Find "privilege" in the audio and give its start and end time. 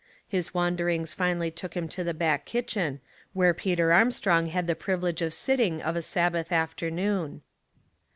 4.73-5.21